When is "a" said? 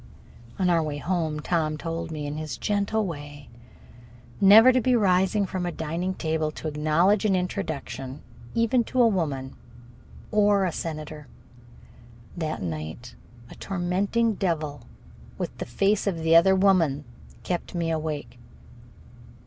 5.63-5.71, 8.99-9.07, 10.65-10.71, 13.51-13.53